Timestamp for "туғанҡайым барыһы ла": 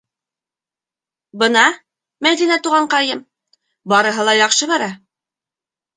2.69-4.35